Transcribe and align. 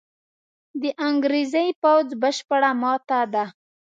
د 0.81 0.83
انګرېزي 1.07 1.67
پوځ 1.81 2.07
بشپړه 2.21 2.71
ماته 2.81 3.19
ده. 3.33 3.45